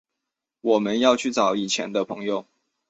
[0.61, 2.47] 我们要去找以前的朋友